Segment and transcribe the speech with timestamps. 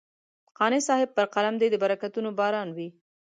[0.57, 2.87] قانع صاحب پر قلم دې د برکتونو باران وي.